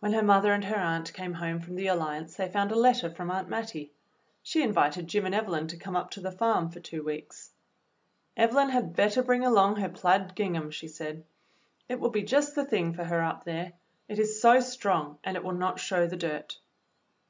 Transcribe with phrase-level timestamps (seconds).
[0.00, 3.10] When her mother and her aunt came home from the Alliance they found a letter
[3.10, 3.92] from Aunt Mattie.
[4.42, 7.50] She invited Jim and Evelyn to come up to the farm for two weeks.
[8.34, 11.26] "Evelyn had better bring along her plaid gingham," she said.
[11.86, 13.74] "It will be just the thing for her up here.
[14.08, 16.56] It is so strong, and it will not show the dirt."